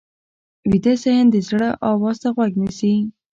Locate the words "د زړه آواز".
1.31-2.17